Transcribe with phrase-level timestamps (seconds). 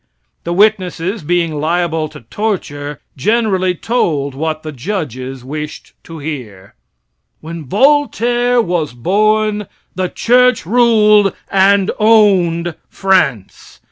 [0.45, 6.73] The witnesses, being liable to torture, generally told what the judges wished to hear.
[7.39, 13.79] When Voltaire was born the church ruled and owned France.